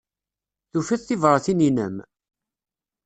Tufiḍ 0.71 1.01
tibṛatin-inem? 1.03 1.95